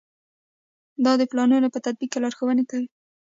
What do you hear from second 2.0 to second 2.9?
کې لارښوونې کوي.